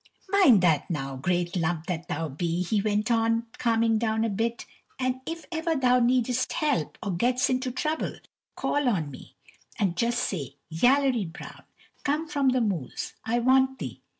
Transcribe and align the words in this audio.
"Mind 0.29 0.61
that 0.63 0.89
now, 0.89 1.15
great 1.15 1.55
lump 1.55 1.85
that 1.85 2.07
thou 2.07 2.27
be," 2.27 2.63
he 2.63 2.81
went 2.81 3.11
on, 3.11 3.45
calming 3.59 3.99
down 3.99 4.23
a 4.25 4.29
bit, 4.31 4.65
"and 4.97 5.21
if 5.27 5.45
ever 5.51 5.75
thou 5.75 5.99
need'st 5.99 6.53
help, 6.53 6.97
or 7.03 7.11
get'st 7.11 7.51
into 7.51 7.69
trouble, 7.69 8.15
call 8.55 8.89
on 8.89 9.11
me 9.11 9.35
and 9.77 9.95
just 9.95 10.23
say, 10.23 10.55
'Yallery 10.71 11.31
Brown, 11.31 11.65
come 12.03 12.27
from 12.27 12.49
the 12.49 12.61
mools, 12.61 13.13
I 13.25 13.37
want 13.37 13.77
thee!' 13.77 14.01